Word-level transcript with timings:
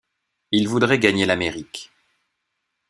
Ils 0.49 0.67
voudraient 0.67 0.97
gagner 0.97 1.27
l'Amérique. 1.27 1.91